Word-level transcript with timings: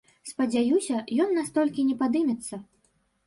Спадзяюся, 0.29 0.97
ён 1.25 1.37
настолькі 1.39 1.85
не 1.89 1.97
падымецца. 2.01 2.61